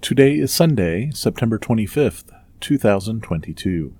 Today 0.00 0.38
is 0.38 0.52
Sunday, 0.52 1.10
September 1.12 1.58
25th, 1.58 2.32
2022. 2.60 3.94